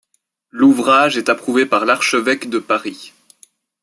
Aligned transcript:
L'ouvrage 0.49 1.15
est 1.17 1.29
approuvé 1.29 1.67
par 1.67 1.85
l'archevêque 1.85 2.49
de 2.49 2.57
Paris. 2.57 3.13